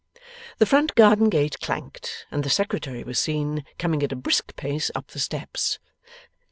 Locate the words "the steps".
5.09-5.77